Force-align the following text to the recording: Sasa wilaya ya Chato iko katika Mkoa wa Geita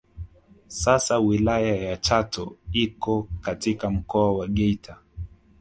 Sasa 0.67 1.19
wilaya 1.19 1.75
ya 1.75 1.97
Chato 1.97 2.57
iko 2.71 3.27
katika 3.41 3.89
Mkoa 3.89 4.33
wa 4.37 4.47
Geita 4.47 4.97